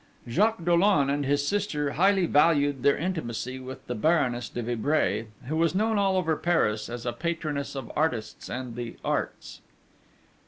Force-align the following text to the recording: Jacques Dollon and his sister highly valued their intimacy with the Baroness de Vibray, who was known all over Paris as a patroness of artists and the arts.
Jacques 0.27 0.65
Dollon 0.65 1.11
and 1.11 1.27
his 1.27 1.47
sister 1.47 1.91
highly 1.91 2.25
valued 2.25 2.81
their 2.81 2.97
intimacy 2.97 3.59
with 3.59 3.85
the 3.85 3.93
Baroness 3.93 4.49
de 4.49 4.63
Vibray, 4.63 5.27
who 5.45 5.55
was 5.55 5.75
known 5.75 5.99
all 5.99 6.17
over 6.17 6.35
Paris 6.35 6.89
as 6.89 7.05
a 7.05 7.13
patroness 7.13 7.75
of 7.75 7.91
artists 7.95 8.49
and 8.49 8.75
the 8.75 8.97
arts. 9.05 9.61